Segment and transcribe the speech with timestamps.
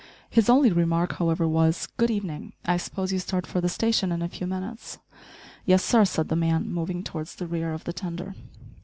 [0.31, 4.23] His only remark, however, was "Good evening; I suppose you start for the station in
[4.23, 4.97] a few minutes?"
[5.63, 8.33] "Yes, sir," said the man, moving towards the rear of the tender.